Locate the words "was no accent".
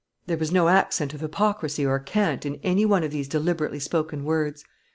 0.39-1.13